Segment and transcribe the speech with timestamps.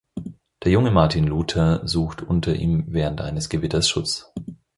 [0.63, 4.33] Der junge Martin Luther sucht unter ihm während eines Gewitters Schutz.